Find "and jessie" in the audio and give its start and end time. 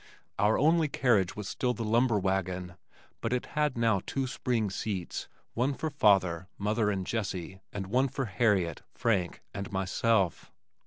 6.89-7.61